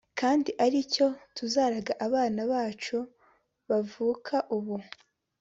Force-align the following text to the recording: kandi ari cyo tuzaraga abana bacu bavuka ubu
kandi 0.19 0.49
ari 0.65 0.79
cyo 0.93 1.07
tuzaraga 1.37 1.93
abana 2.07 2.41
bacu 2.51 2.97
bavuka 3.69 4.35
ubu 4.57 4.75